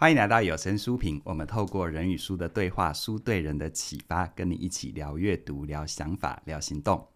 [0.00, 1.20] 欢迎来到有声书评。
[1.26, 7.06] 我们透过人与书的对话，书对人的启发，跟你一起聊阅读、聊想法、聊行动。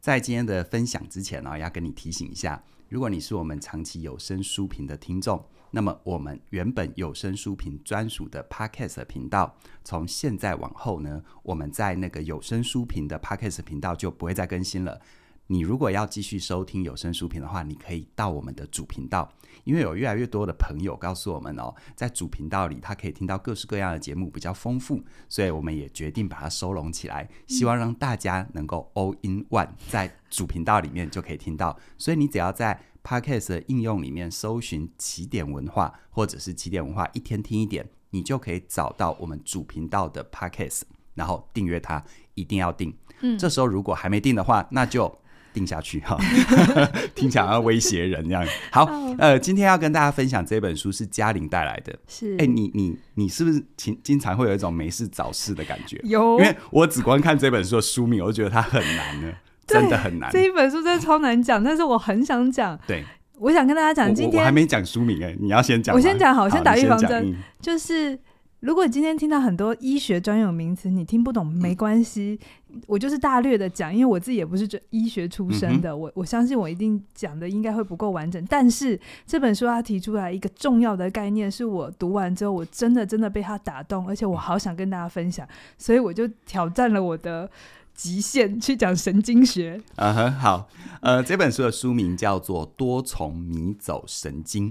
[0.00, 9.54] 在今天的分享之前呢、要跟你提醒一下，如果你是我们长期有声书评的听众，那么我们原本有声书评专属的 Podcast 频道，
[9.84, 14.98] 从现在往后呢，我们在那个有声书评的 Podcast 频道就不会再更新了。
[15.46, 19.30] 你如果要继续收听有声书评的话，你可以到我们的主频道，
[19.64, 31.78] 因为有越来越多的朋友告诉我们哦，在主频道里他可以听到各式各样的节目，比较丰富，所以我们也决定把它收拢起来，希望让大家能够 all in one，在主频道里面就可以听到。
[31.98, 42.02] 所以你只要在 Podcast 的应用里面搜寻起点文化，或者是起点文化一天听一点，你就可以找到我们主频道的 Podcast，然后订阅它，
[42.32, 42.96] 一定要订。
[43.20, 45.18] 嗯，这时候如果还没订的话，那就。
[45.54, 46.18] 定下去哈，
[47.14, 48.44] 听起来要威胁人这样。
[48.72, 48.84] 好，
[49.16, 51.96] 呃，今天要跟大家分享这本书是嘉玲带来的。
[52.08, 55.98] 是，哎、欸，你你你是不是经经常会有一种没事找事的感觉？
[56.02, 59.32] 有，因为我只光看这本书的书名，我就觉得它很难呢，
[59.66, 60.28] 真的很难。
[60.32, 62.78] 这一本书真的超难讲，但是我很想讲。
[62.86, 63.04] 对，
[63.38, 65.94] 我想跟大家讲，今天我，我还没讲书名哎、欸，你要先讲。
[65.94, 68.18] 我先讲好，先打预防针，就是。
[68.64, 72.40] 如果今天听到很多医学专有名词，你听不懂没关系，
[72.86, 78.42] 我就是大略的讲，因为我自己也不是这医学出身的，我我相信我一定讲的应该会不够完整。
[78.48, 87.50] 但是这本书它提出来一个重要的概念，是我读完之后我真的真的被它打动，而且我好想跟大家分享，所以我就挑战了我的
[87.92, 89.78] 极限去讲神经学。
[89.96, 90.70] 嗯很，好，
[91.02, 94.70] 呃，这本书的书名叫做《多重迷走神经》。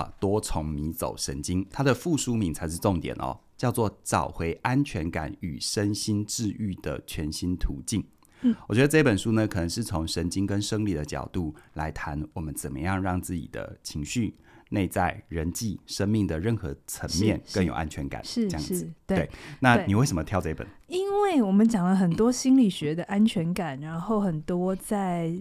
[0.00, 8.02] 啊，多重迷走神经，它的副书名才是重点哦，叫做“找回安全感与身心治愈的全新途径”。
[8.42, 14.34] 嗯，我觉得这本书呢，可能是从神经跟生理的角度来谈，我们怎么样让自己的情绪、
[14.70, 18.24] 内在、人际、生命的任何层面更有安全感。
[18.24, 19.30] 是这样子，对，对。
[19.60, 20.66] 那你为什么挑这本？
[20.88, 25.32] 因为我们讲了很多心理学的安全感，然后很多在。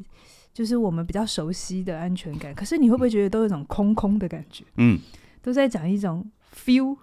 [0.51, 4.66] 就是我们比较熟悉的安全感，可是你会不会觉得都有一种空空的感觉？
[4.75, 5.00] 嗯，
[5.41, 6.97] 都在讲一种 feel，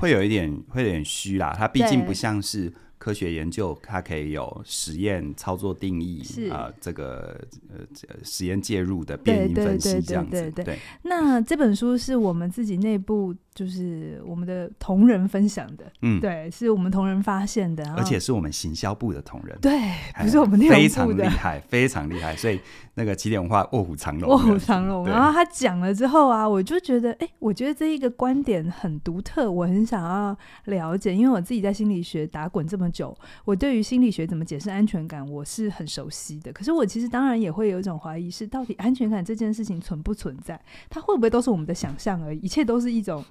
[0.00, 1.54] 会有一点，会有点虚啦。
[1.56, 2.72] 它毕竟不像是。
[2.98, 6.20] 科学研究它可以有实验操作定义
[6.50, 7.78] 啊、呃，这个呃
[8.24, 10.50] 实验介入的变因分析这样子。
[10.50, 19.72] 对，那这本书是我们自己内部就是我们的同仁分享的，嗯，对，是我们同仁发现的，而且是我们行销部的同仁，对，
[20.20, 22.34] 不是我们内部的，非常厉害，非常厉害。
[22.36, 22.60] 所以
[22.94, 25.06] 那个起点文化卧虎藏龙， 卧虎藏龙。
[25.06, 32.87] 然后他讲了之后啊，我就觉得，哎、欸，我觉得这一个观点很独特，我很想要了解，因为我自己在心理学打滚这么。
[32.92, 36.52] 久，我对于心理学怎么解释安全感，我是很熟悉的。
[36.52, 40.60] 可是我其实当然也会有一种怀疑，是到底安全感这件事情存不存在？
[40.88, 42.38] 它会不会都是我们的想象而已？
[42.38, 43.24] 一切都是一种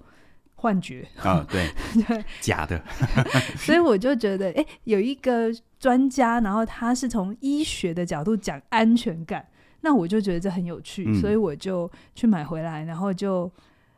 [0.55, 1.45] 幻觉啊？
[1.49, 1.69] 对
[2.07, 2.81] 对，假的。
[3.57, 9.45] 所以我就觉得，哎，有一个专家，然后他是从医学的角度讲安全感，
[9.81, 13.51] 那我就觉得这很有趣，嗯、所以我就去买回来，然后就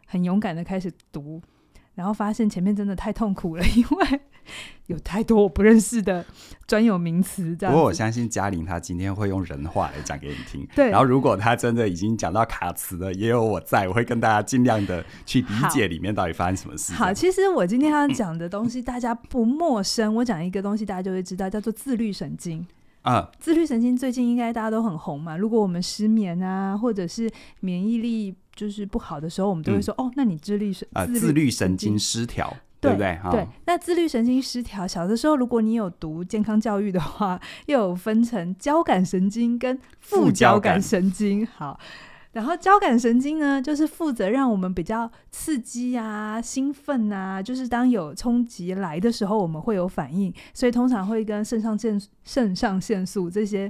[0.06, 1.42] 很勇敢的开始读，
[1.96, 4.22] 然后发现前面真的太痛苦了，因为。
[4.88, 6.26] 有太多我不认识的
[6.66, 7.72] 专有名词，这样。
[7.72, 10.68] 不过我相信嘉玲她今天会用人话来讲给你听。
[10.76, 10.90] 对。
[10.90, 16.94] 然后如果她真的已经讲到卡词了，也有我在，我会跟大家尽量的去理解里面到底发生什么事。
[16.94, 22.66] 好，其实我今天要讲的东西大家不陌生，我讲一个东西大家就会知道，叫做自律神经。
[23.04, 25.38] 啊，自律神经最近应该大家都很红嘛。
[25.38, 27.32] 如果我们失眠啊，或者是
[27.62, 32.58] 免疫力就是不好的时候，我们都会说、嗯、哦，那你自律神啊，自律神经失调。
[32.82, 33.20] 对不对？
[33.32, 41.46] 对，那自律神经失调，小的时候如果你有读健康教育的话，又有分成交感神经跟副交感神经。
[41.46, 41.78] 好，
[42.32, 53.70] 然后交感神经呢，就是负责让我们比较刺激啊、兴奋啊，就是当有冲击来的时候，我们会有反应，所以通常会跟肾上腺、肾上腺素这些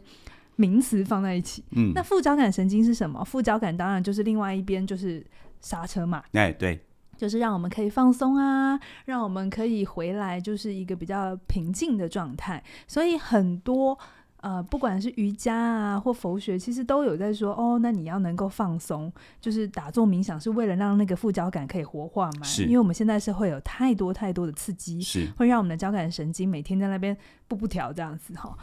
[0.55, 1.63] 名词放在一起。
[1.71, 3.23] 嗯，那副交感神经是什么？
[3.23, 5.25] 副交感当然就是另外一边，就是
[5.61, 6.21] 刹车嘛。
[6.33, 6.79] 哎，对。
[7.19, 12.63] 就是让我们可以放松啊，让我们可以回来，就是一个比较平静的状态。
[12.87, 13.99] 所以很多
[14.37, 19.11] 呃，不管是瑜伽啊或佛学，其实都有在说哦，那你要能够放松，
[19.41, 22.43] 就是打坐冥想，是为了让那个副交感可以活化嘛。
[22.43, 27.17] 是，因为我们现在是会有太多太多的刺激，是会让我们的交感神经每天在那边
[27.49, 28.57] 步步调这样子哈。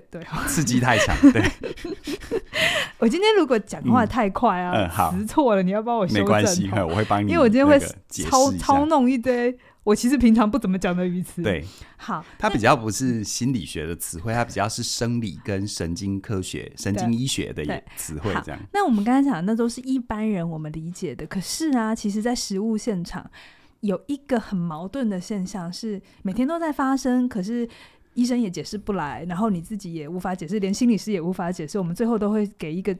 [0.00, 1.14] 对对， 刺激太强。
[1.32, 1.42] 对，
[2.98, 6.22] 我今天如果讲话太快啊，嗯、嗯、错了，你要帮我修正。
[6.24, 7.30] 没关系，我会帮你。
[7.30, 11.42] 因为我今天会操操弄一堆我其实平常不怎么讲的语词。
[11.42, 11.64] 对，
[11.96, 18.60] 好，它比较不是心理学的词汇，它比较是生理跟神经科学、神经医学的词汇这样。
[18.72, 23.28] 那我们刚才讲的那都是一般人我们理解的，可是啊，其实在实物现场
[23.80, 27.68] 有一个很矛盾的现象是每天都在发生，可是
[28.14, 32.96] 医生也解释不来，然后你自己也无法解释，连心理师也无法解释，我们最后都会给一个。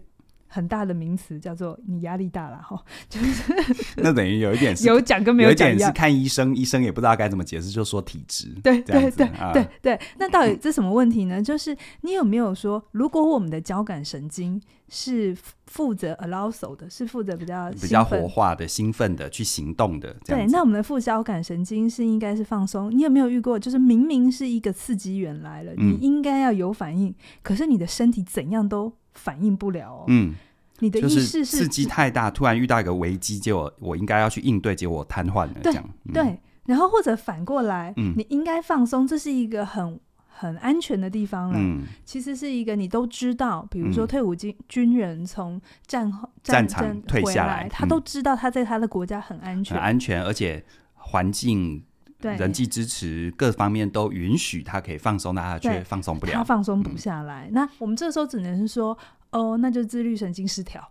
[0.55, 2.79] 很大的名词叫做你压力大了哈，
[3.09, 3.55] 就是
[3.97, 8.49] 那等于有一点是 有讲跟没有讲一样，是看医生，医生也不知道该怎么解释，就说体质。
[8.63, 11.41] 对对对、啊、对对，那到底这什么问题呢？
[11.43, 14.61] 就是你有没有说，如果我们的交感神经
[14.93, 15.35] 是
[15.67, 20.15] 负责 arousal 的，是负责比较比较活化的、兴奋的、去行动的？
[20.27, 22.95] 对，那我们的副交感神经是应该是放松。
[22.95, 28.93] 你有没有遇过，就是明明是一个刺激源来了，嗯、你应该要有反应，可是你的身体怎样都。
[29.15, 30.35] 反应不了哦，嗯，
[30.79, 40.01] 你的意识是刺激太大，突然遇到一个危机，结果我应该要去应对，结果我瘫痪了，对这样，嗯、对，然后或者反过来，嗯，你应该放松，这是一个很
[40.43, 51.85] 很安全的地方了，嗯，其实是一个你都知道，比如说退伍军军人从战后战场退下来，他都知道他在他的国家很安全，很安全，而且环境。
[52.21, 52.37] 对。
[52.37, 57.49] 人际支持各方面都允许他可以放松，但他却放松不了，他放松不下来。
[57.49, 58.97] 嗯、那我们这时候只能是说，
[59.31, 60.89] 哦，那就自律神经失调，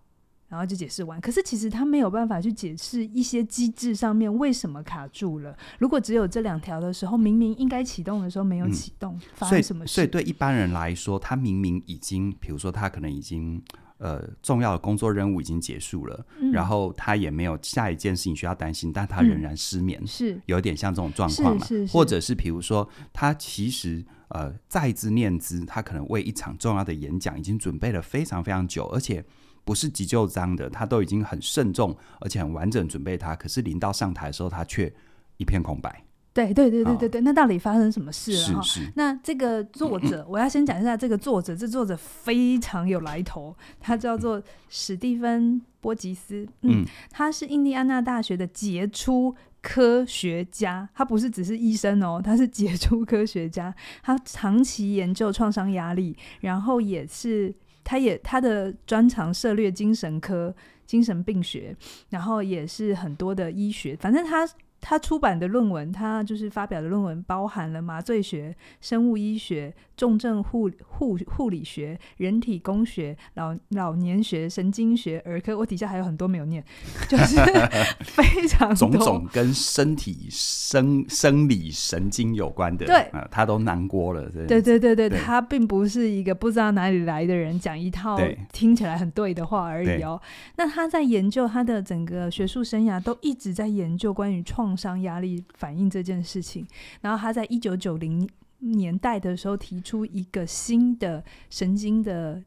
[0.52, 1.20] 然后就解释完。
[1.20, 5.58] 可是其实他没有办法去解释一些机制上面为什么卡住了。
[5.80, 9.94] 如果只有这两条的时候，明明应该启动的时候没有启动，嗯、发生什么事？
[9.94, 13.64] 所以，所以对一般人来说，他明明已经，比如说他可能已经。
[14.04, 21.64] 呃，重要的工作任务已经结束了，嗯、然后他也没有下一件事情需要担心，但他仍然失眠，嗯、是有点像这种状况嘛？
[21.88, 29.24] 或者是比如说，他其实呃在之念之，他可能为一场重要的演讲已经准备了非常非常久，而且
[29.64, 34.92] 不是急救章的，他都已经很慎重而且很完整准备他，可是临到上台的时候，他却
[35.38, 36.04] 一片空白。
[36.34, 38.64] 对对对对对对，哦、那到底发生什么事了？
[38.64, 38.92] 是是。
[38.96, 57.54] 那这个作者，我要先讲一下这个作者，这作者非常有来头，他叫做史蒂芬·波吉斯，嗯，嗯他是印第安纳大学的杰出科学家，他不是只是医生哦，他是杰出科学家，他长期研究创伤压力，然后也是，
[57.92, 60.56] 他也他的专长涉略精神科、
[60.86, 61.76] 精神病学，
[62.08, 64.48] 然后也是很多的医学，反正他。
[64.82, 75.56] 他出版的论文，他就是发表的论文，包含了麻醉学、生物医学、重症护护护理学、人体工学、老老年学、神经学、儿科。
[75.56, 76.64] 我底下还有很多没有念，
[77.08, 77.38] 就是
[78.04, 84.28] 非常种种跟身体生生理神经有关的，对、呃，他都难过了。
[84.30, 88.20] 对对对对，对他并不是一个不知道哪里来的人讲一套
[88.52, 90.20] 听起来很对的话而已哦。
[90.56, 94.71] 那他在研究他的整个学术生涯，都一直在研究关于创。
[94.72, 96.66] 创伤压力反应这件事情，
[97.02, 98.28] 然后他在一九九零
[98.60, 102.42] 年代的时候提出一个新的神经的，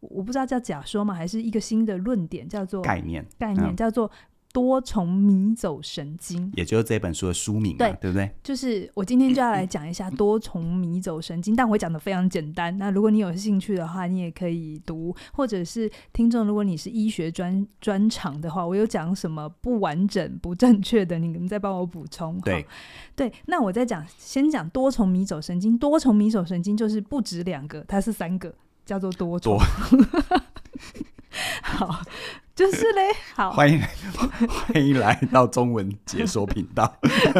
[0.00, 1.12] 我不知道叫假说吗？
[1.12, 4.10] 还是一个新的论点，叫做概念，概念叫做。
[4.52, 8.30] 多重迷走神经，也就是这本书的书名嘛，对，对不对？
[8.42, 12.76] 就是我今天就要来讲一下多重迷走神经，但我会讲的非常简单。
[12.78, 22.40] 那如果你有兴趣的话，你也可以读，或者是听众，如果你是医学专专长的话，我有讲什么不完整、不正确的，你们再帮我补充。
[22.40, 22.66] 对，
[23.14, 23.30] 对。
[23.46, 25.76] 那我再讲，先讲多重迷走神经。
[25.76, 28.54] 多重迷走神经就是不止两个，它是三个，
[28.86, 29.58] 叫做多重。
[29.58, 29.64] 多
[31.62, 32.00] 好。
[32.56, 33.02] 就是嘞，
[33.36, 33.78] 好，欢迎
[34.48, 36.90] 欢迎来到中文解说频道。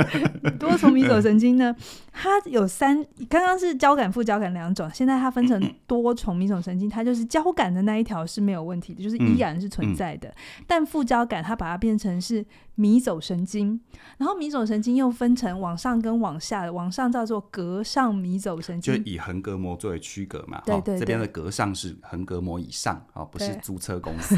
[0.61, 1.75] 多重迷走神经呢，
[2.12, 12.45] 它有三，刚刚是交感、副交感两种，现在它分成多重迷走神经，它就是交感的那一条是没有问题的，就是依然是存在的，嗯嗯、但副交感它把它变成是。
[12.79, 13.81] 迷走神经，
[14.19, 20.61] 然后迷走神经又分成往上跟往下的，往上叫做膈上迷走神经，就以横膈膜作为区隔嘛。
[20.67, 24.37] 对对，对，这边的膈上是横膈膜以上，哦，不是租车公司。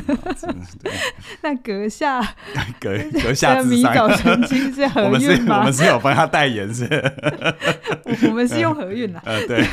[1.43, 2.21] 那阁下，
[2.81, 5.59] 阁 阁下迷走神经是合运吗？
[5.59, 6.85] 我们是有帮他代言是？
[8.29, 9.23] 我们是用合运啦。
[9.25, 9.65] 呃，对。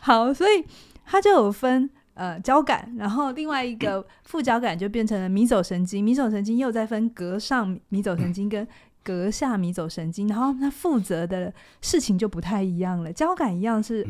[0.00, 0.64] 好，所以
[1.04, 1.90] 它就有分。
[2.14, 8.66] 呃，交感，然后另外一个副交感就变成了迷走神经，迷走神经又再分膈上迷走神经跟
[9.02, 13.10] 膈下迷走神经，然后它负责的事情就不太一样了。
[13.10, 14.06] 交感一样是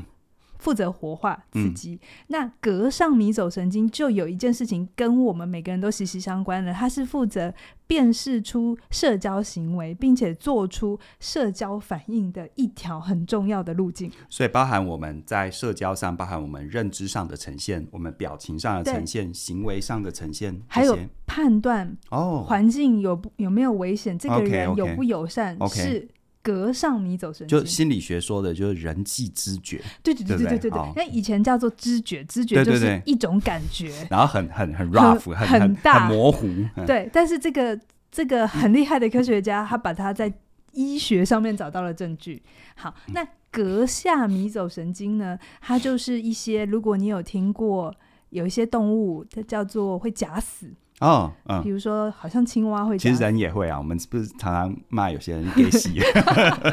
[0.61, 1.95] 负责活化刺激。
[1.95, 1.99] 嗯、
[2.29, 7.52] 那膈上迷走神经就有一件事情跟我们每个人都息息相关的，它是负责
[7.87, 14.11] 辨识出社交行为，并且做出社交反应的一条很重要的路径。
[14.29, 25.83] 所以，包含我们在社交上，包含我们认知上的呈现，我们表情上的呈现，行为上的呈现，还有判断哦，环境有有没有危险，这个人有不友善，okay, okay.
[25.83, 26.09] 是。
[26.42, 29.82] 膈上迷走神经，就心理学说的，就是人际知觉。
[30.02, 36.49] 对对对对对对对，那以前叫做知觉，知觉就是一种感觉，然后很很很 rough，很很大，很模糊。
[36.87, 37.78] 对，但是这个
[38.11, 40.32] 这个很厉害的科学家， 他把它在
[40.73, 42.42] 医学上面找到了证据。
[42.75, 45.38] 好，那隔下迷走神经呢？
[45.61, 47.94] 它就是一些，如果你有听过，
[48.30, 50.70] 有一些动物，它叫做会假死。
[51.00, 53.78] 哦，嗯，比如说，好像青蛙会，其实人也会啊。
[53.78, 55.99] 我们不是常常骂有些人给戏，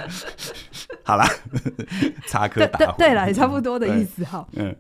[1.04, 1.26] 好啦，
[2.28, 4.46] 插科打诨，对了，也差不多的意思哈。
[4.58, 4.76] 嗯，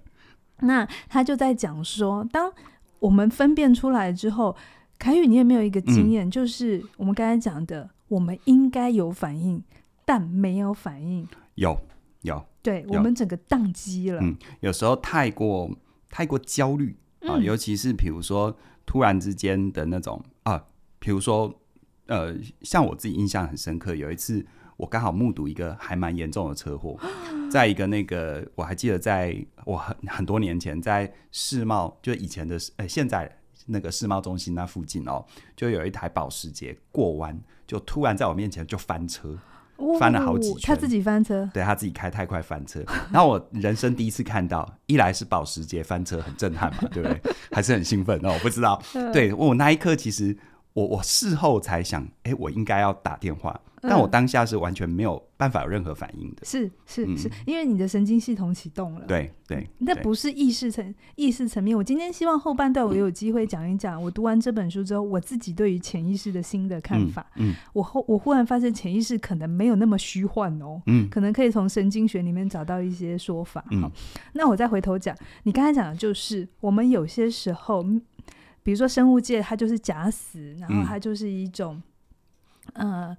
[0.60, 2.52] 那他就在讲说，当
[3.00, 4.54] 我们分辨出来之后，
[5.00, 9.64] 凯宇，你有没有一个经验，就是我们刚才讲的，我们应该有反应，
[10.04, 11.26] 但没有反应，
[11.56, 11.80] 有
[12.24, 14.20] 有，对我们整个宕机了。
[14.22, 15.72] 嗯，有时候太过
[16.10, 18.54] 太过焦虑啊，尤其是比如说。
[18.88, 20.66] 突然之间的那种啊，
[20.98, 21.54] 比如说，
[22.08, 24.44] 呃，像我自己印象很深刻，有一次
[24.78, 26.98] 我刚好目睹一个还蛮严重的车祸，
[27.52, 33.30] 在一个那个我还记得，在我很很多年前在世贸，就以前的呃、欸、现在
[33.66, 35.24] 那个世贸中心那附近哦，
[35.56, 39.38] 就有一台保时捷过弯，就突然在我面前就翻车。
[40.00, 42.82] 翻了好几圈，他自己翻车，对他自己开太快翻车。
[43.12, 47.22] 然后我人生第一次看到，一来是保时捷翻车很震撼嘛，对不对？
[47.52, 48.82] 还是很兴奋哦，我不知道。
[49.14, 50.36] 对，我那一刻其实
[50.78, 53.60] 我我事后才想，哎，我应该要打电话。
[53.82, 61.78] 但我当下是完全没有办法有任何反应的，是是是，因为你的神经系统启动了，对对，那不是意识层意识层面。
[61.78, 67.26] 我今天希望后半段我有机会讲一讲，我读完这本书之后，我自己对于潜意识的新的看法。
[67.36, 73.64] 嗯，我后我忽然发现潜意识可能没有那么虚幻哦，嗯，可能可以从神经学里面找到一些说法。
[73.80, 73.92] 好，
[74.34, 77.86] 那我再回头讲，你刚才讲的就是我们有些时候，
[78.68, 81.82] 比如说生物界，它就是假死，然后它就是一种，
[82.74, 83.16] 呃。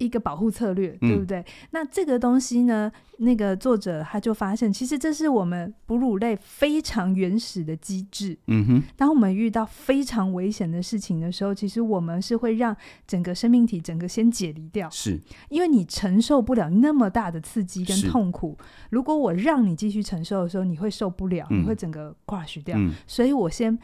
[0.00, 1.40] 一个保护策略，对不对？
[1.40, 2.88] 嗯、那这个东西呢？
[3.16, 8.38] 那个作者他就发现，其实这是我们哺乳类非常原始的机制。
[8.46, 12.76] 嗯哼，当我们遇到非常危险的事情的时候，其实我们是会让
[13.08, 18.56] 整个生命体整个先解离掉，是因为你承受不了那么大的刺激跟痛苦。
[18.90, 22.78] 如果我让你继续承受的时候，你会受不了，嗯、你会整个 crash 掉。
[22.78, 23.76] 嗯、所以我先。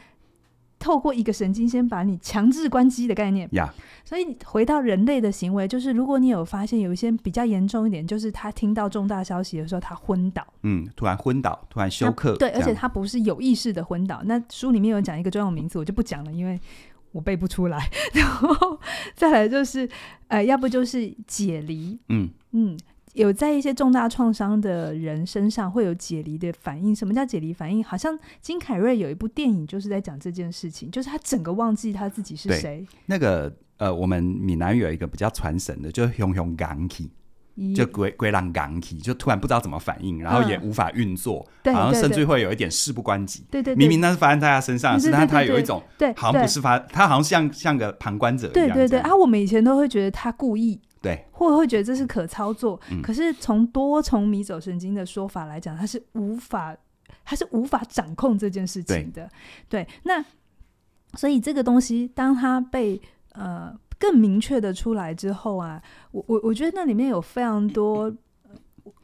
[0.77, 3.69] 透过一个神经先把你强制关机的概念，Yeah.
[4.03, 14.21] 所以回到人类的行为，就是如果你有发现有一些比较严重一点，就是他听到重大消息的时候，他昏倒，嗯，突然昏倒，突然休克，对，而且他不是有意识的昏倒。
[14.25, 16.59] 那书里面有讲一个专有名词，我就不讲了，因为
[17.11, 17.89] 我背不出来。
[18.13, 18.79] 然后
[19.15, 19.89] 再来就是，
[20.27, 22.77] 呃，要不就是解离，嗯嗯。
[23.15, 26.95] 有在一些重大创伤的人身上会有解离的反应。
[26.95, 27.83] 什么叫解离反应？
[27.83, 32.85] 好像金凯瑞有一部电影就是在讲这件事情，就是他整个忘记他自己是谁。
[33.05, 37.09] 那个呃，我们闽南语有一个比较传神的，就是熊熊港起，
[37.73, 43.45] 就鬼鬼狼港起，就突然不知道怎么反应，然后也无法运作，嗯、好像甚至会有一点事不关己。
[43.49, 48.75] 对对，对，明明那是发生在他身上，是但他有一种对，好像不是发，他好像像像个旁观者一样。
[48.75, 50.79] 对对对，啊，我们以前都会觉得他故意。
[51.05, 56.75] 对，或会觉得这是可操作，嗯、可是从多重迷走神经的说法来讲，它是无法，
[57.23, 59.29] 它是无法掌控这件事情的。
[59.69, 60.25] 对，对，那
[61.13, 62.99] 所以这个东西，当它被
[63.33, 68.11] 呃更明确的出来之后啊，我我我觉得那里面有非常多，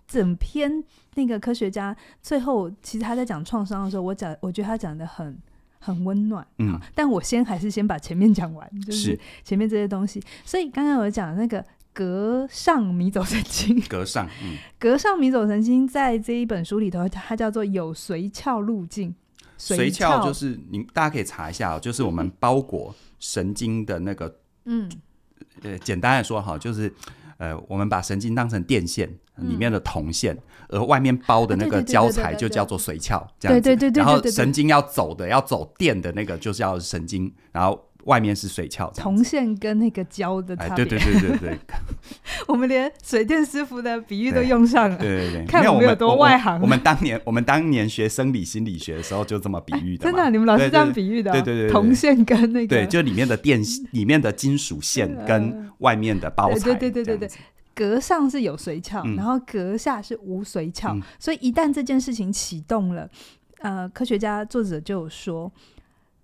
[0.08, 5.38] 整篇那个科学家最后其实他在讲创伤的时候，我讲我觉得他讲的很
[5.78, 6.44] 很温暖。
[6.58, 10.20] 嗯，但我先还是先把前面讲完，就是前面这些东西。
[10.44, 11.64] 所以刚刚我讲的那个。
[11.94, 19.14] 膈上迷走神经， 膈上，嗯，膈上迷走神经在这一本书里头，它叫做有髓鞘路径。
[19.60, 24.34] 髓鞘就是你大家可以查一下哦，就是我们包裹神经的那个，
[24.66, 24.90] 嗯，
[25.62, 26.92] 呃，简单来说哈，就是
[27.38, 30.38] 呃，我们把神经当成电线里面的铜线，
[30.70, 33.62] 而外面包的那个胶材就叫做髓鞘，这样子。
[33.62, 34.02] 对对对。
[34.02, 37.88] 然后神经要走的，要走电的那个，就是叫神经，然后。
[38.06, 40.86] 外面是水鞘，铜线跟那个胶的差别。
[40.86, 41.60] 对对对对对，
[42.48, 44.98] 我们连水电师傅的比喻都用上了。
[44.98, 46.60] 对对对， 看我们有多外行。
[46.62, 50.04] 我们当年我们当年学生理心理学的时候就这么比喻的。
[50.10, 51.32] 真的，你们老师这样比喻的？
[51.32, 56.74] 对对对，铜线跟那个，对，就里面的电里面的金属线跟外面的包材。
[56.74, 57.30] 对对对对对。
[57.74, 63.10] 格上是有髓鞘，嗯、然后格下是无髓鞘，嗯、所以一旦这件事情启动了，
[63.60, 65.50] 呃，科学家作者就有说，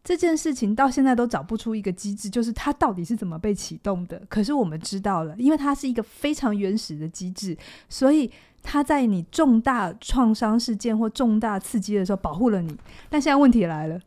[0.08, 4.22] 这件事情到现在都找不出一个机制，就是它到底是怎么被启动的。
[4.30, 7.58] 可是我们知道了，因为它是一个非常原始的机制，
[7.90, 8.32] 所以
[8.64, 12.74] 它在你重大创伤事件或重大刺激的时候保护了你。
[13.10, 14.00] 但现在问题来了，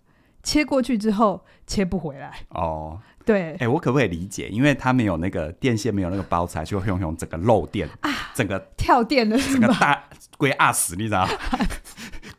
[0.43, 2.99] 切过去之后切不回来哦。
[3.27, 4.49] 对，哎、欸，我可不可以理解？
[4.49, 10.03] 因为它没有那个电线，没有那个包材，就会用用整个漏电啊，整个跳电了，整个大
[10.39, 11.33] 归二死，你知道吗？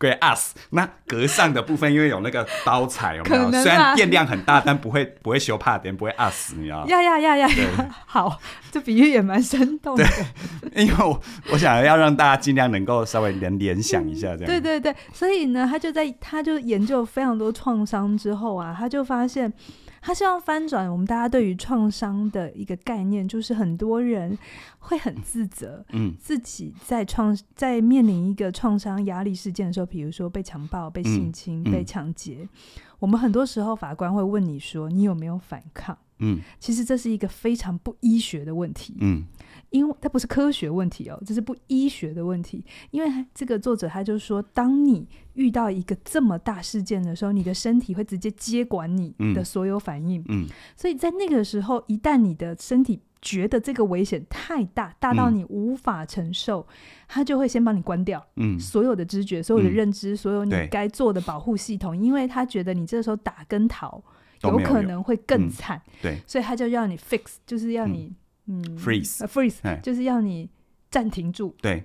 [0.01, 0.55] 归二死。
[0.71, 3.51] 那格上的部分，因为有那个刀材，有没有？
[3.51, 6.87] 虽然电量很大，但不会不会修怕点，不会二死，你知道吗？
[6.87, 7.95] 呀呀呀呀呀！
[8.07, 8.39] 好，
[8.71, 10.03] 这比喻也蛮生动的。
[10.03, 14.47] 对， 因为我我想要让大家尽量能够稍微能联想一下，这样、嗯。
[14.47, 19.53] 对对对，所以呢，他就在他就研究非常多创伤之后啊，他就发现。
[20.01, 24.37] 他希望翻转我们大家对于创伤的一个概念，就是很多人
[24.79, 32.49] 会很自责，嗯，自己在创在面临一个创伤压力事件的时候，比如说被强暴、被性侵、嗯、被抢劫，
[32.97, 39.25] 我们很多时候法官会问你说：“你有没有反抗？”嗯，其实这是一个非常不医学的问题，嗯，
[39.71, 42.63] 因为它不是科学问题哦，这是不医学的问题。
[42.91, 50.47] 因为这个作者他就说，当你遇到一个这么大事件的时候，你的身体会直接接管你的所有反应，嗯，
[50.77, 56.67] 所以在那个时候，一旦你的身体觉得这个危险太大，大到你无法承受，
[57.07, 64.03] 他就会先帮你关掉，嗯，所有的知觉、所有的认知、所有你该做的保护系统，因为他觉得你这时候打跟逃。
[64.43, 68.11] 有可能会更惨，嗯，对，所以他就要你 fix，就是要你
[68.51, 70.49] 嗯，嗯 freeze，uh, freeze，就是要你
[70.89, 71.83] 暂停住，对，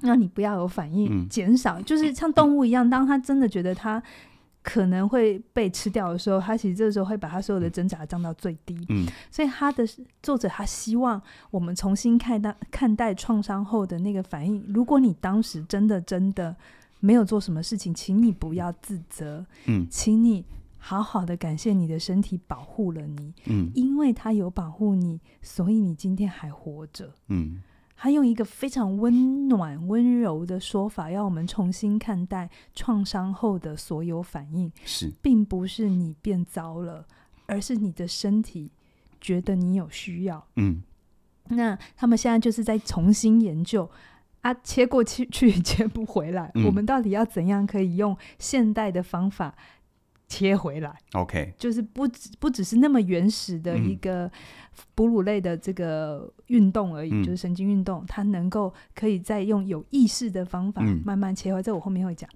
[0.00, 4.02] 让你不要有反应，嗯，减少，就是像动物一样，当他真的觉得他
[4.62, 9.84] 可能会被吃掉的时候，他其实这个时候会把他所有的挣扎降到最低，嗯，所以他的
[10.22, 14.62] 作者他希望我们重新看待看待创伤后的那个反应。
[14.68, 16.54] 如果你当时真的真的
[17.00, 20.44] 没有做什么事情，请你不要自责，嗯，请你。
[20.84, 27.62] 好好的感谢你的身体保护了你，嗯，因为他有保护你，所以你今天还活着，嗯，
[27.96, 37.06] 他用一个非常温暖、温柔的说法，要我们重新看待创伤后的所有反应，是，并不是你变糟了，
[37.46, 38.72] 而是你的身体
[39.20, 40.82] 觉得你有需要，嗯，
[41.46, 43.88] 那他们现在就是在重新研究
[44.40, 49.54] 啊，切过去去切不回来，嗯，我们到底要怎样可以用现代的方法？
[50.32, 54.30] 切回来，OK，就是不只不只是那么原始的一个
[54.94, 61.62] 哺乳类的这个运动而已，嗯、就是神经运动，它能够可以再用有意识的方法慢慢切回来。
[61.62, 62.26] 这、嗯、我后面会讲。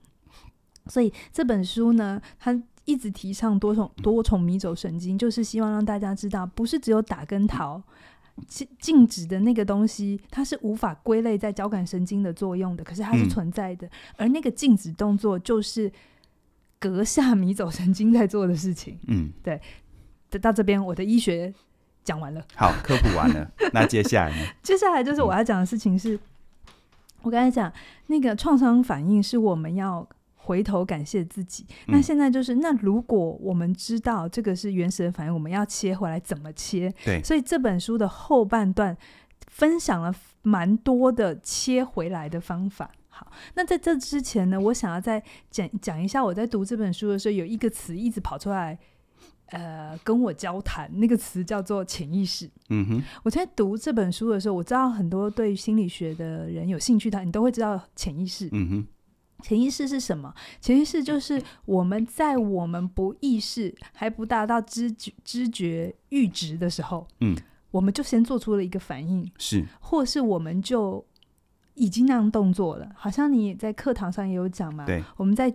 [0.88, 7.82] 所以这本书呢，它一直提倡多重多重迷走神经，就是希望让大家知道，不是只有打跟逃，
[8.46, 15.90] 静静止的那个东西，它是无法归类在交感神经的作用的，可是它是存在的，嗯、而那个静止动作就是。
[16.88, 19.60] 膈下迷走神经在做的事情，嗯，对，
[20.40, 21.52] 到这边我的医学
[22.04, 24.46] 讲完了，好，科普完了， 那接下来呢？
[24.62, 26.20] 接下来就是我要讲的事情是，嗯、
[27.22, 27.72] 我刚才讲
[28.06, 36.92] 那个创伤反应是我们要回头感谢自己，嗯、那现在就是那如果我们知道这个是原始的反应，我们要切回来怎么切？
[37.04, 38.96] 对，所以这本书的后半段
[39.48, 42.90] 分享了蛮多的切回来的方法。
[43.18, 48.78] 好，那在这之前呢，我想要再讲讲一下，我在读这本书的时候，有一个词一直跑出来，
[49.46, 52.46] 呃，跟我交谈，那个词叫做潜意识。
[52.68, 58.50] 嗯哼，我在读这本书的时候，我知道很多对心理学的人有兴趣的，你都会知道潜意识。
[58.52, 58.86] 嗯哼，
[59.42, 60.34] 潜意识是什么？
[60.60, 67.34] 潜意识就是我们在我们不意识还不达到知觉知觉阈值的时候，嗯，
[67.70, 71.02] 我们就先做出了一个反应，是，或是我们就。
[71.76, 74.84] 已经那样动作了，好像你在课堂上也有讲嘛。
[74.84, 75.50] 对，我们在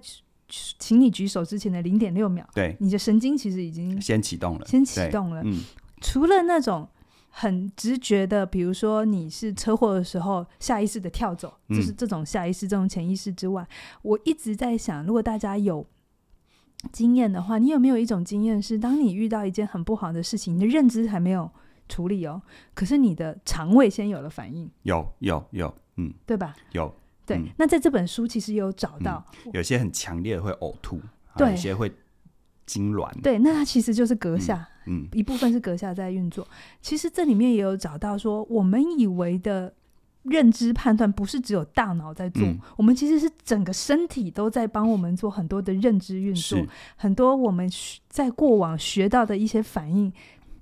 [0.80, 5.42] 请你举手之前的零点六秒，对，你的神经其实已经先启动了，先启动了。
[5.44, 5.62] 嗯，
[6.02, 6.88] 除了那种
[7.30, 13.66] 很直觉的，比如说你是车祸的时候下意识的跳走，嗯、就是这种下意识、这种潜意识之外，
[14.02, 15.86] 我一直在想，如果大家有
[16.92, 21.50] 经验的话，你有没有一种经验是，当你遇到一件很不好的事情，你的认知还没有
[21.92, 22.42] 处理哦，
[22.74, 24.72] 可是你的肠胃先有了反应？
[24.84, 25.76] 有，有，有。
[25.98, 26.56] 嗯，对吧？
[26.72, 27.36] 有，对。
[27.36, 31.02] 嗯、那在这本书其实有找到，嗯、有些很强烈的会呕吐，
[31.36, 31.90] 对，有些会
[32.66, 33.12] 痉挛。
[33.22, 36.48] 对，那它其实就是阁下，嗯，嗯一部分是阁下在运作。
[36.82, 39.72] 其实这里面也有找到说，我们以为的
[40.24, 46.58] 认知判断不是只有大脑在做，嗯、我们其实是整个身体都在帮我们做很多的认知运作，
[46.96, 47.70] 很多我们
[48.08, 50.12] 在过往学到的一些反应。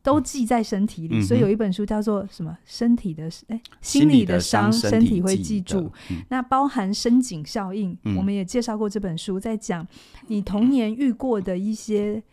[0.01, 2.57] 都记在身体里，嗯、所以有一本书叫做什么？
[2.63, 5.91] 身体的哎，心理的伤，身体会记住。
[6.09, 9.85] 嗯、那包含深井效应，嗯、我们也介绍过这本书，在讲
[10.27, 12.23] 你童年遇过的一些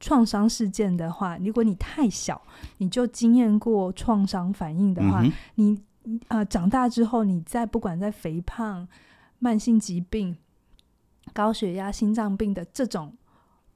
[0.00, 2.42] 创伤事件的话，如果你太小，
[2.78, 5.80] 你就经验过创伤反应的话，嗯、你
[6.26, 8.88] 呃长大之后，你在不管在肥胖、
[9.38, 10.36] 慢性疾病、
[11.32, 13.14] 高血压、心脏病的这种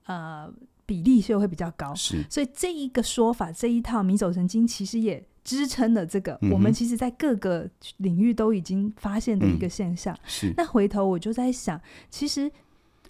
[0.07, 0.53] 呃。
[0.87, 10.15] 比例就会比较高，是，所以这一个说法，这一套迷走神经其实也支撑了这个，嗯、我们其实在各个领域都已经发现的一个现象。
[10.15, 12.49] 嗯、是，那回头我就在想，其实，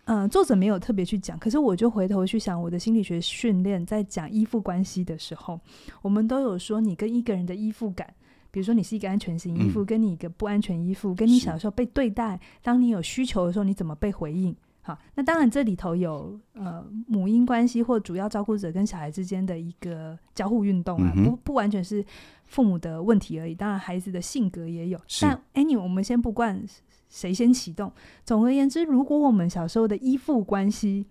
[0.07, 5.61] 嗯、呃，作者没有特别去讲，可是我就回头去想，我的心理学训练在讲依附关系的时候，
[6.01, 8.07] 我们都有说，你跟一个人的依附感，
[8.51, 14.57] 比如说你是一个安全型依附，嗯、跟你一个不安全依附，跟你小时候被对待，当你有需求的时候，你怎么被回应？
[14.87, 22.05] 好，那当然这里头有呃母婴关系或主要照顾者跟小孩之间的一个交互运动啊，嗯、不不完全是
[22.45, 23.53] 父母的问题而已。
[23.53, 26.65] 当然孩子的性格也有，但 anyway 我们先不管
[27.09, 27.91] 谁先启动。
[28.25, 31.05] 总而言之，如果我们小时候的依附关系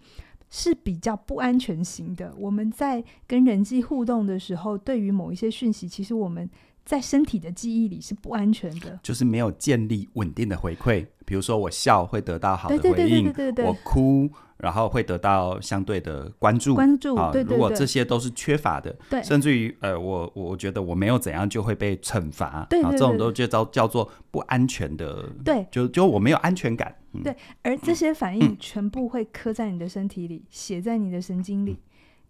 [0.49, 6.49] 是比较不安全型的，我们在跟人际互动的时候，对于某一些讯息，其实我们
[6.85, 11.05] 在身体的记忆里是不安全的，就是没有建立稳定的回馈。
[11.25, 13.33] 比如说我笑会得到好的回应，
[13.65, 16.75] 我哭然后会得到相对的关注。
[16.75, 26.95] 关注，啊、对对对，如果这些都是缺乏的，对甚至于呃，我我觉得我没有怎样就会被惩罚，对，对，对，对，这种都就叫叫做不安全的，对，就就我没有安全感。
[27.13, 31.71] 嗯、对，而这些反应全部会刻在你的身体里，写、嗯、在你的神经里。
[31.71, 31.77] 嗯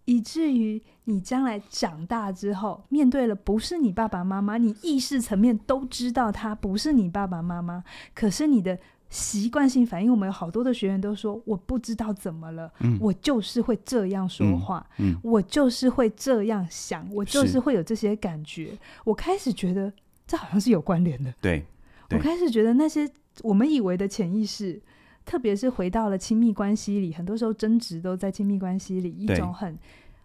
[0.06, 8.78] 以至于你将来长大之后，面对了不是你爸爸妈妈，你意识层面都知道他不是你爸爸妈妈，可是你的
[9.10, 18.76] 习惯性反应，我们有好多的学员都说，我不知道怎么了，嗯、我就是会这样说话，嗯嗯、我就是会这样想，我就是会有这些感觉。
[19.04, 19.92] 我开始觉得
[20.26, 21.64] 这好像是有关联的，对，
[22.08, 23.08] 对我开始觉得那些
[23.42, 24.80] 我们以为的潜意识。
[25.26, 29.76] 特别是回到了亲密关系里，很多时候争执都在亲密关系里，一种很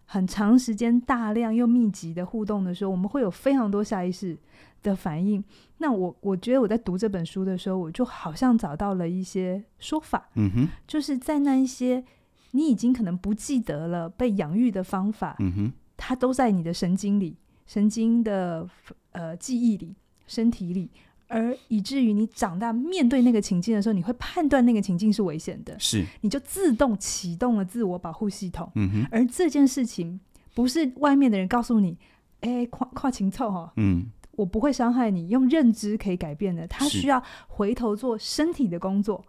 [0.06, 4.38] 很长时间、大量又密集的互动的时候，我们会有非常多下意识
[4.84, 5.44] 的反应。
[5.80, 12.04] 那我我觉得我在读这本书的时候，我就好像找到了一些说法，嗯哼，就是在那一些
[12.52, 17.36] 你已经可能不记得了被养育的方法，嗯哼，它都在你的神经里、
[17.66, 18.70] 神经的
[19.14, 19.96] 呃记忆里、
[20.28, 20.92] 身体里。
[21.32, 28.70] 而以至于你长大面对那个情境的时候，你会判断那个情境是危险的，是，你就自动启动了自我保护系统。
[28.76, 30.20] 嗯哼，而这件事情
[30.54, 31.98] 不是外面的人告诉你，
[32.41, 39.24] 哎，跨跨情凑哈，嗯，我不会伤害你，用认知可以改变的，他需要回头做身体的工作，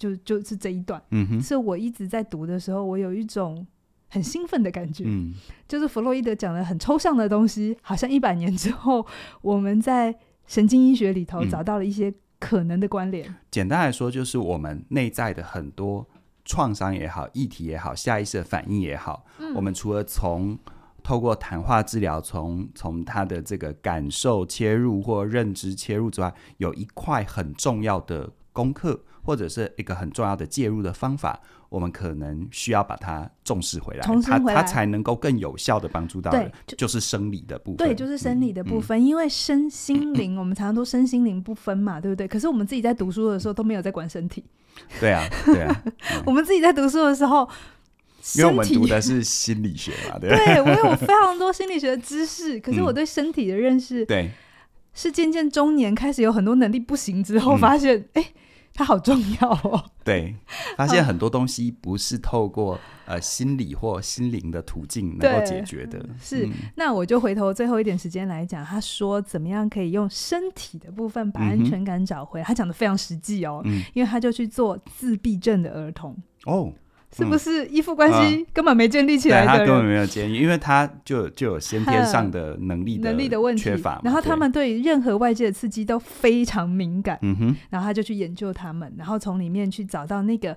[0.00, 1.00] 是就就是这一段。
[1.12, 3.64] 嗯哼，所以我一直在读的时候，我有一种
[4.08, 5.32] 很兴奋的感觉，嗯，
[5.68, 9.06] 就是弗洛伊德讲的很抽象的东西，好像一百年之后
[9.42, 10.12] 我们在。
[10.50, 13.24] 神经医学里头找到了一些可能的关联。
[13.28, 16.04] 嗯，简单来说，就是我们内在的很多
[16.44, 20.58] 创伤也好、议题也好、下意识的反应也好，嗯，我们除了从
[21.04, 31.40] 透过谈话治疗，从从他的这个感受切入或认知切入之外，有一块很重要的功课，或者是一个很重要的介入的方法。
[31.68, 36.50] 我们可能需要把它重视回来，重新回来，它它才能够更有效的帮助到对。
[36.66, 37.76] 就，就是生理的部分。
[37.76, 38.98] 对，就是生理的部分。
[38.98, 42.26] 嗯、因为身心灵，嗯、我们常常都身心灵不分嘛，对不对？
[42.26, 44.44] 可是我们自己在读书的时候都没有在管身体。
[44.98, 45.82] 对啊，对啊。
[45.86, 45.92] 嗯、
[46.26, 47.48] 我们自己在读书的时候，
[48.34, 50.30] 因为我们读的是心理学嘛，对。
[50.44, 54.32] 对，我有非常多心理学的知识， 可是我对身体的认识，对，
[54.92, 58.34] 是渐渐中年开始有很多能力不行之后，发现，哎、嗯。
[58.74, 59.84] 它好重要哦！
[60.04, 60.34] 对，
[60.76, 66.04] 发现很多东西不是透过呃心理或心灵的途径能够解决的。
[66.18, 72.44] 是，嗯、那我就回头最后一点时间来讲，他说怎么样可以用身体的部分把安全感找回来？
[72.44, 76.72] 嗯、他讲的非常实际哦，嗯、因为他就去做自闭症的儿童哦。
[77.12, 79.46] 是不是依附关系根本没建立起来的？
[79.46, 84.00] 他根本没有建立，因为他就就有先天上的能力的能力的问题缺乏。
[84.04, 87.18] 然后他们对任何外界的刺激都非常敏感。
[87.22, 87.56] 嗯哼。
[87.68, 90.56] 然后他就去研究他们，然后从里面去找到那个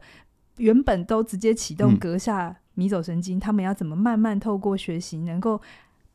[0.57, 5.59] 原本都直接启动阁下迷走神经，他们要怎么慢慢透过学习，能够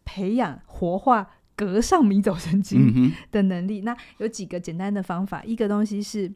[0.05, 3.81] 培养活化阁上迷走神经的能力。
[3.81, 6.33] 那有几个简单的方法，一个东西是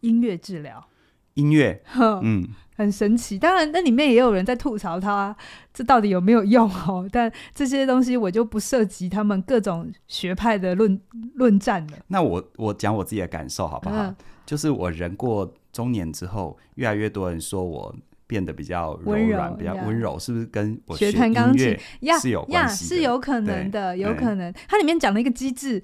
[0.00, 0.86] 音乐治疗。
[1.34, 1.82] 音乐，
[2.22, 3.38] 嗯，很神奇。
[3.38, 5.34] 当然，那里面也有人在吐槽他，
[5.72, 7.08] 这到底有没有用哦？
[7.10, 11.00] 但这些东西我就不涉及他们各种学派的论
[11.34, 11.98] 论战了。
[12.08, 14.02] 那我我讲我自己的感受好不好？
[14.02, 17.94] 嗯、就是我人过中年之后，越来越多人说我
[18.26, 24.52] 变得比较柔软，比较温柔，是不是跟我学弹钢琴呀是有呀是有可能的，有可能。
[24.68, 25.82] 它里面讲了一个机制，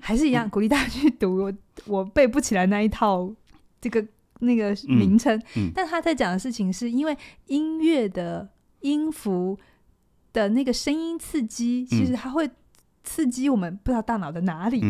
[0.00, 1.36] 还是一样，鼓励大家去读。
[1.36, 1.52] 我
[1.86, 3.30] 我背不起来那一套
[3.80, 4.04] 这个
[4.40, 5.40] 那个名称，
[5.74, 8.48] 但他在讲的事情是因为音乐的
[8.80, 9.58] 音符
[10.32, 12.50] 的那个声音刺激，其实它会
[13.02, 14.82] 刺激我们不知道大脑的哪里，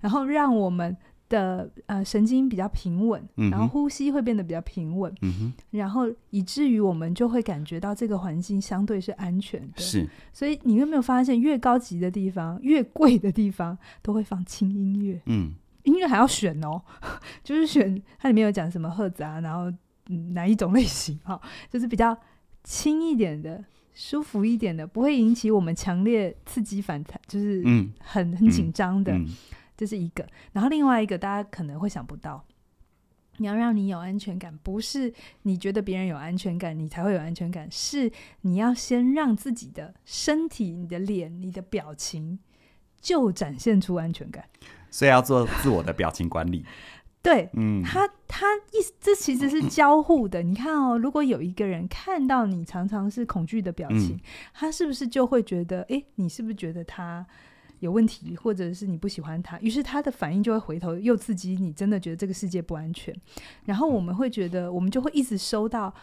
[0.00, 0.96] 然后让我们。
[1.30, 9.82] 的呃神经比较平稳，然后呼吸会变得比较平稳，嗯、然后以至于我们就会感觉到这个环境相对是安全的。
[9.82, 15.20] 是，所以你有没有发现，越高级的地方、越贵的地方都会放轻音乐？
[15.26, 15.52] 嗯，
[15.88, 16.82] 音乐还要选哦，
[17.42, 19.70] 就是选它里面有讲什么赫兹啊，然后、
[20.08, 22.14] 嗯、哪一种类型哈、哦，就是比较
[22.62, 27.62] 轻一点的、舒服一点的，不会引起我们强烈刺激反弹，就是
[28.00, 29.18] 很、嗯、很紧张的。
[29.76, 32.44] 这是一个，然后另外一个大家可能会想不到，
[33.36, 42.40] 你要让你有安全感，不是你觉得别人有安全感，你才会有安全感，是你要先让自己的身体、你的脸、你的表情
[43.00, 44.44] 就展现出安全感。
[44.90, 46.64] 所以要做自我的表情管理。
[47.22, 50.42] 对，嗯，他他意思这其实是交互的。
[50.42, 54.20] 你看哦，如果有一个人看到你常常是恐惧的表情，嗯、
[54.54, 57.26] 他是不是就会觉得，哎，你是不是觉得他？
[57.80, 63.14] 有问题，或者是你不喜欢他，于是他的反应就会回头又刺激你，真的觉得这个世界不安全。
[63.66, 65.94] 然后我们会觉得，我们就会一直收到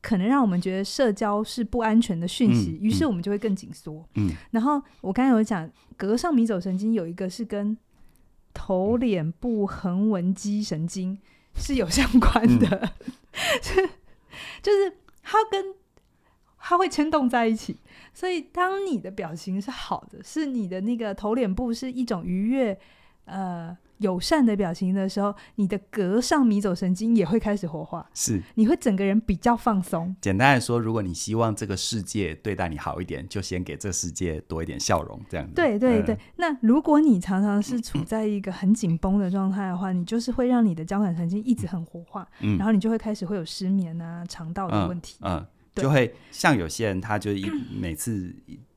[0.00, 4.08] 可能让我们觉得社交是不安全的讯息，于是我们就会更紧缩。
[4.14, 7.76] 嗯，然后我刚才有讲，膈上迷走神经有一个是跟
[8.54, 11.18] 头脸部横纹肌神经
[11.54, 12.92] 是有相关的，
[14.62, 15.74] 就是它跟
[16.58, 17.76] 它会牵动在一起。
[18.14, 22.78] 所以，当你的表情是好的，是你的那个头脸部是一种愉悦、
[23.26, 30.14] 呃友善的表情的时候，你的膈上迷走神经也会开始活化，是，你会整个人比较放松。
[30.20, 35.54] 简单来说，如果你希望这个世界对待你好一点，就先给这个世界多一点笑容，这样子。
[35.54, 36.14] 对对对。
[36.14, 45.16] 嗯、那如果你常常是处在一个很紧绷的状态的话，你就是会让你的交感神经一直很活化，嗯、然后你就会开始会有失眠啊、肠道的问题。
[45.22, 45.36] 嗯。
[45.36, 48.32] 嗯就会像有些人，他就一每次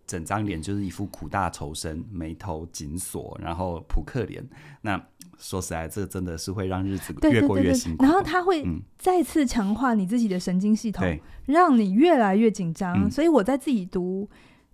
[0.07, 4.43] 整张脸就是一副苦大仇深、眉头紧锁，然后扑克脸。
[4.81, 4.99] 那
[5.37, 8.03] 说实在，这真的是会让日子越过越辛苦。
[8.03, 8.65] 然后他会
[8.97, 13.03] 再次强化你自己的神经系统，对让你越来越紧张。
[13.03, 14.29] 嗯、所以我在自己读。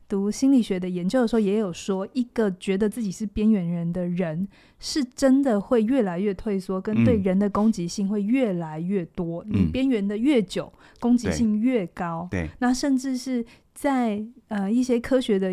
[0.05, 4.47] 读心理学的研究的时候，也有说，一个觉得自己是边缘人的人，
[4.77, 9.43] 是真的会越来越退缩，跟对人的攻击性会越来越多。
[9.45, 12.27] 嗯、你边缘的越久，攻击性越高。
[12.29, 15.51] 对，那甚至是在呃一些科学的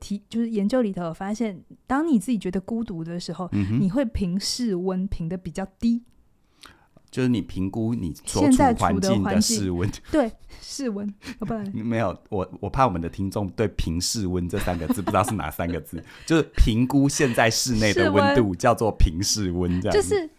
[0.00, 6.02] 题，就是研究里头，有发现，当你自己觉得孤独的时候，嗯、你会评室温评的比较低。
[7.10, 20.08] 就是你评估你所处环境的室温， 对室温，不然没有我，我怕我们的听众对“评室温”这三个字不知道是哪三个字， 就是评估现在室内的温度叫做“评室温”这样子。
[20.08, 20.30] 就是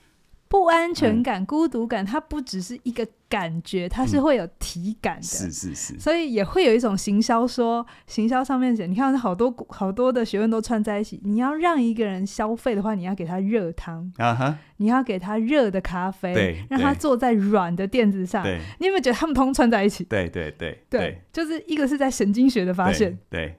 [0.51, 5.23] 不安全感、嗯、孤独感，它不只是一个感觉，它是会有体感的。
[5.23, 11.21] 是是是，所以也会有一种行销说，行销上面写，你看好多好多的学问都串在一起。
[11.23, 18.43] 你要让一个人消费的话，你要给他热汤啊哈，你要给他热的咖啡，对，让他坐在软的垫子上。
[18.43, 20.03] 对，你有没有觉得他们通串在一起？
[20.03, 23.17] 对对对对，就是一个是在神经学的发现。
[23.29, 23.55] 对，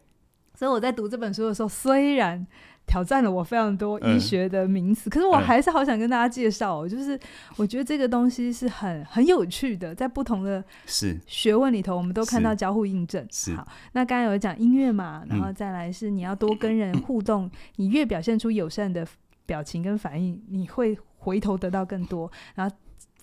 [0.54, 2.46] 所以我在读这本书的时候，虽然。
[2.92, 7.18] 挑战了我非常多医学的名词，嗯、可是我还是好想跟大家介绍、哦，嗯、就是
[7.56, 13.26] 我觉得这个东西是很很有趣的，在不同的是学问里头，我们都看到交互印证。
[13.30, 19.06] 是好，那刚才有讲音乐嘛，然后再来是你要多跟人互动，嗯、你越表现出友善的
[19.46, 22.30] 表情跟反应，你会回头得到更多。
[22.54, 22.76] 然后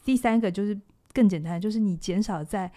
[0.03, 0.75] 第三个就是
[1.13, 2.71] 更简单，就是你减少在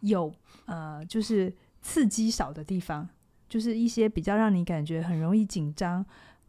[0.00, 0.34] 有
[0.66, 3.08] 呃就是刺激少的地方。
[3.48, 6.02] 就是一些比较让你感觉很容易紧张，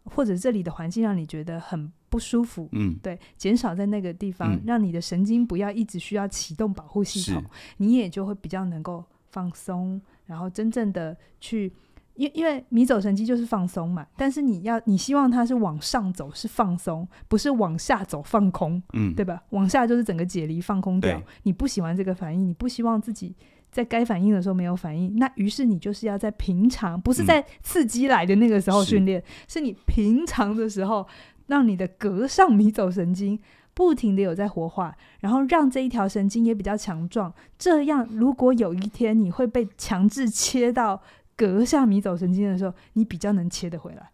[0.05, 7.43] 或者这里的环境让你觉得很不舒服，嗯，对，减少在那个地方，嗯、让你的神经不要一直需要启动保护系统，
[7.77, 11.71] 你也就会比较能够放松，然后真正的去，
[12.15, 19.41] 因因为迷走神经就是放松嘛，但是你要你希望它是往上走是放松，不是往下走放空，嗯，对吧？
[19.49, 23.35] 往下就是整个解离放空掉，你不喜欢这个反应，你不希望自己。
[23.73, 31.05] 在该反应的时候没有反应，那于是你就是要在平常，不是在刺激来的那个时候训练，嗯、是，是你平常的时候，
[31.47, 33.37] 让你的膈上迷走神经
[33.73, 37.33] 不停的有在活化，然后让这一条神经也比较强壮。
[37.57, 41.01] 这样，如果有一天你会被强制切到
[41.35, 44.11] 膈下迷走神经的时候，你比较能切得回来。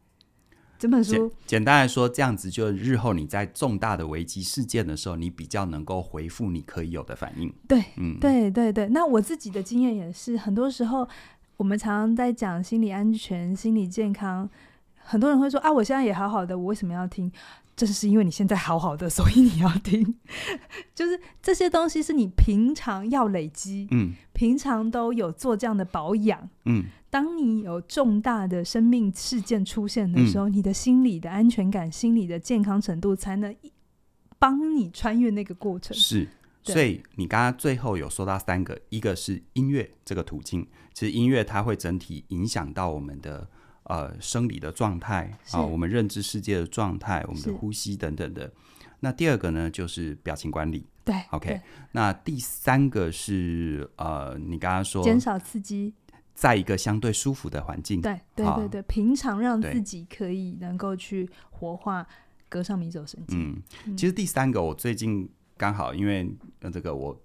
[0.79, 7.53] 整本书简简单来说，这样子就日后你在重大的危机事件的时候，你比较能够回复你可以有的反应。
[7.67, 8.87] 对，嗯，对对对。
[8.87, 11.05] 那我自己的经验也是，很多时候
[11.57, 14.49] 我们常常在讲心理安全、心理健康，
[14.95, 17.29] 很多人会说啊，我现在也好好的，我为什么要听？
[17.75, 20.15] 正是因为你现在好好的，所以你要听。
[20.95, 26.85] 就是这些东西是你平常要累积，嗯，平常都有做这样的保养，嗯。
[27.09, 33.55] 当你有重大的生命事件出现的时候，嗯、你的心理的安全感、心理的健康程度，才能
[34.37, 35.95] 帮你穿越那个过程。
[35.95, 36.27] 是，
[36.63, 43.47] 所以你刚刚最后有说到三个，一个是音乐这个途径，其实音乐它会整体影响到我们的。
[43.85, 48.51] 呃，生理的状态啊，我们认知世界的状态，我们的呼吸等等的。
[48.99, 50.85] 那第二个呢，就是表情管理。
[51.03, 51.61] 对，OK 对。
[51.93, 55.91] 那第三个是呃，你刚刚说减少刺激，
[56.39, 58.01] 在一个相对舒服的环境。
[58.01, 62.07] 对对对对，平常让自己可以能够去活化
[62.49, 63.61] 膈上迷走神经。
[63.85, 67.19] 嗯，其实第三个，我最近刚好因为呃这个我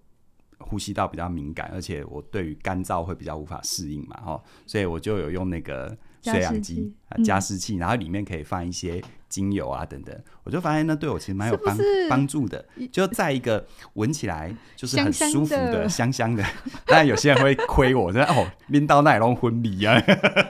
[0.59, 5.96] 呼吸道比较敏感，而且我对于干燥会比较无法适应嘛，哈，所以我就有用那个。
[6.24, 8.98] 水氧机啊，加湿器，然后里面可以放一些
[9.35, 11.77] 精油啊等等，我就发现那对我其实蛮有帮
[12.09, 12.64] 帮助的。
[12.92, 16.44] 就在一个闻起来就是很舒服的香香的，
[16.87, 20.01] 当然有些人会亏我，说哦，拎到那种婚礼啊，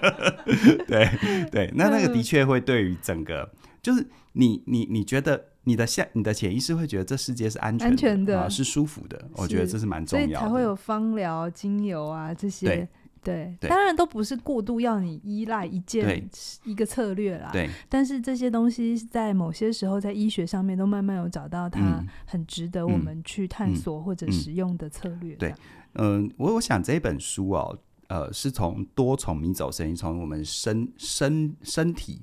[0.86, 1.08] 对
[1.50, 12.66] 对，那那个的确会对于整个，就是你你你觉得你的下你的潜意识会觉得这世界是安全的，安全的，是舒服的，我觉得这是蛮重要的，所以才会有芳疗、精油啊这些。
[12.66, 12.88] 对，
[13.60, 16.28] 当然都不是过度要你依赖一件
[16.64, 17.50] 一个策略啦。
[17.52, 25.34] 对，但是这些东西在某些时候在医学上面都慢慢有找到它很值得我们去探索或者使用的策略。
[25.36, 25.54] 对，
[25.94, 32.20] 嗯，我我想这本书哦，呃，是从多重迷走神经，从我们身身身体。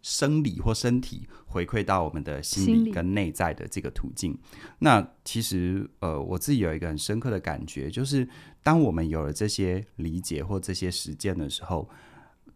[0.00, 4.38] 生理或身体回馈到我们的心理跟内在的这个途径。
[4.78, 8.26] 那其实呃，我自己有一个很深刻的感觉，就是
[8.62, 11.88] 当我们有了这些理解或这些实践的时候，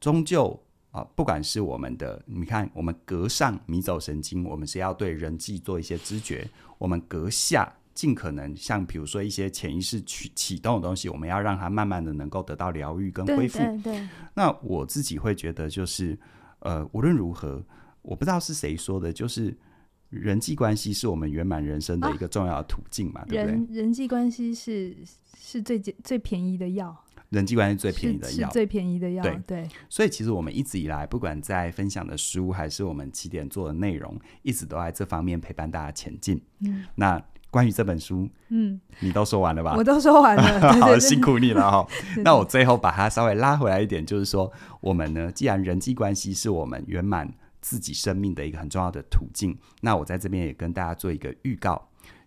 [0.01, 0.59] 终究
[0.93, 6.47] 啊、不管是我们的，你看，我们膈上迷走神经，我们是要对人际做一些知觉；
[6.79, 13.59] 我们膈下尽可能像比如说一些潜意识去启动的东西，我们要让它慢慢的能够得到疗愈跟恢复。
[13.59, 14.09] 对对。
[14.35, 16.17] 那我自己会觉得就是。
[16.63, 17.65] 呃，无论如何，
[18.03, 19.57] 我不知道是谁说的，就是
[20.11, 23.53] 人际关系是我们圆满人生的一个重要的途径嘛，啊、对不对？
[23.53, 24.97] 人人际关系是
[25.37, 26.97] 是最最便宜的药，
[27.31, 29.69] 人际关系最便宜的药，最便宜的药，对，对。
[29.89, 36.41] 所以其实我们一直以来，不管在分享的书，还是我们起点做的内容，一直都在这方面陪伴大家前进。
[36.61, 37.23] 嗯，那
[37.53, 39.75] 关于这本书，嗯，你都说完了吧？
[39.77, 41.87] 我都说完了， 对对对好辛苦你了哈。
[42.25, 44.51] 那我最后把它稍微拉回来一点，就是说。
[44.81, 51.81] 我们呢，既然人际关系是我们圆满自己生命的一个很重要的途径，那我在这边也跟大家做一个预告，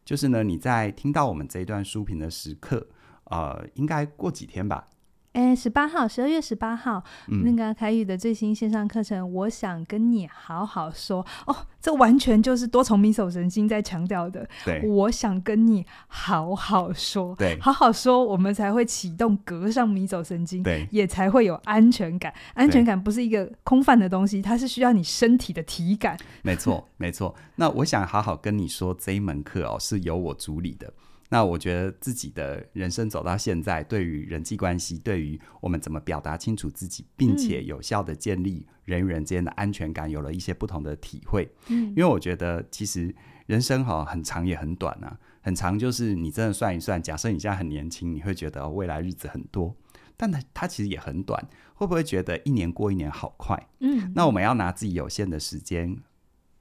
[0.05, 2.87] 就是呢，你在听到我们这一段书评的时刻，
[3.25, 4.87] 呃，应该过几天吧。
[5.35, 14.47] 哎，十八号，十二月十八号，嗯、那个凯宇的最新线上课程，我想跟你好好说哦，这完全就是多重迷走神经在强调的。
[14.63, 22.33] 对，我想跟你好好说，对，好好说，我们才会启动膈上迷走神经，对，也才会有安全感。
[22.53, 26.17] 安全感不是一个空泛的东西，它是需要你身体的体感。
[26.43, 27.35] 没错，没错。
[27.57, 30.93] 那我想好好跟你说，这一门课哦，是由我主理的。
[31.29, 41.51] 那我觉得自己的人生走到现在，对于人际关系，对于我们怎么表达清楚自己，并且有效的建立人与人之间的安全感，有了一些不同的体会。
[41.67, 43.13] 嗯，因为我觉得其实
[43.47, 49.75] 人生哈很长也很短啊，很长就是你真的算一算，假设你现在很年轻，你会觉得未来日子很多，
[50.15, 53.67] 但它它其实也很短，会不会觉得一年过一年好快？
[53.79, 55.97] 嗯，那我们要拿自己有限的时间。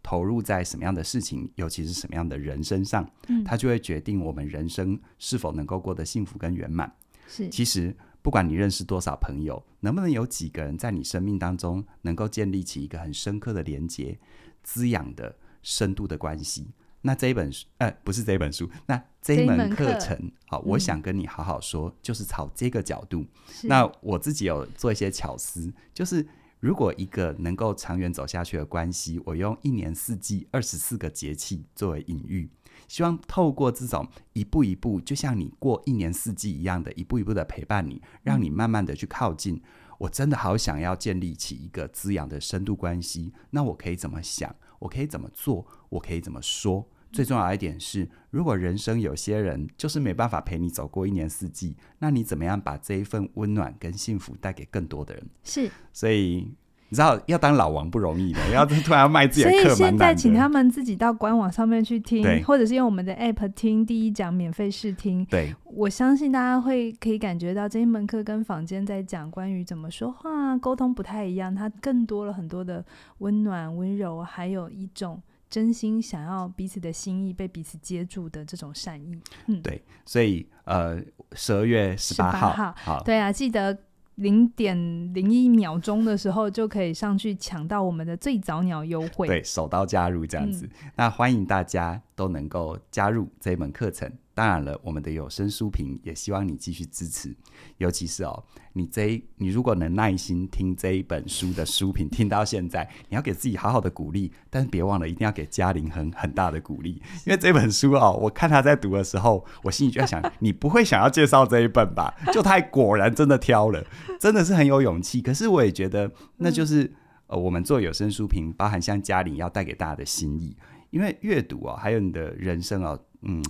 [0.05, 6.95] 投入在什么样的事情，尤其是什么样的人身上，嗯，它就会决定我们人生是否能够过得幸福跟圆满。
[7.27, 14.19] 是，其实不管你认识多少朋友，能不能有几个人在你生命当中能够建立起一个很深刻的连接、
[14.63, 16.69] 滋养的深度的关系，
[17.01, 23.25] 那这一本书，呃，不是这一本书，那这一门课程，好，我想跟你好好说，嗯，就是朝这个角度。
[23.63, 26.27] 那我自己有做一些巧思，就是。
[26.65, 32.49] 如果一个能够长远走下去的关系，我用一年四季二十四个节气作为隐喻，
[32.89, 39.61] 希望透过这种一步一步，就像你过一年四季一样的一步一步的陪伴你，让你慢慢的去靠近。
[39.99, 44.57] 我真的好想要建立起一个滋养的深度关系，那我可以怎么想？
[44.79, 45.67] 我可以怎么做？
[45.91, 46.89] 我可以怎么说？
[47.15, 55.25] 最重要一点是，如果人生有些人就是没办法陪你走过一年四季，那你怎么样把这一份温暖跟幸福带给更多的人？
[55.45, 56.53] 是，所以
[56.89, 65.25] 你知道要当老王不容易的，要突然要卖自己的课，所以现在请他们自己到官网上面去听，或者是用我们的 app 听第一讲免费试听。
[65.27, 72.85] 对，我相信大家会可以感觉到这一门课跟坊间在讲关于怎么说话、沟通不太一样，它更多了很多的
[73.19, 75.21] 温暖、温柔，还有一种
[75.55, 79.17] 真心想要彼此的心意被彼此接住的这种善意。
[79.47, 81.01] 嗯，对，所以呃，
[81.33, 83.79] 十二月十八号，号好，对啊，记得。
[84.17, 84.77] 零点
[85.13, 90.67] 零一秒钟的时候就可以上去抢到我们的最早鸟优惠，对，手刀加入这样子。
[90.67, 94.09] 嗯、那欢迎大家都能够加入这一门课程。
[94.35, 97.33] 当然了，我们的有声书评也希望你继续支持，
[97.79, 112.13] 尤其是哦，你这一你如果能耐心听这一本书的书评，听到现在，你要给自己好好的鼓励，但是别忘了一定要给嘉玲很很大的鼓励，因为这本书哦，我看他在读的时候，我心里就在想，你不会想要介绍这一本吧？
[112.33, 113.87] 就他果然真的挑了，
[114.19, 115.23] 真的是很有勇气。
[115.23, 116.93] 可是我也觉得，那就是
[117.29, 120.57] 呃，我们做有声书评，包含像嘉玲要带给大家的心意，
[120.91, 123.41] 因为阅读哦，还有你的人生哦，嗯。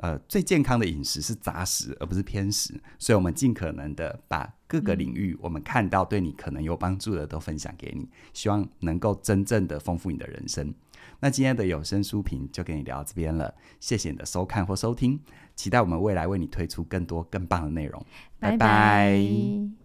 [0.00, 2.72] 呃，最健康的饮食是杂食，而不是偏食。
[2.98, 10.74] 所以，我们尽可能的把各个领域我们看到对你可能有帮助的都分享给你，希望能够真正的丰富你的人生。
[11.20, 15.20] 那今天的有声书评就跟你聊到这边了，谢谢你的收看或收听，
[15.54, 18.02] 期待我们未来为你推出更多更棒的内容。
[18.38, 18.56] 拜拜。
[18.56, 19.79] 拜拜。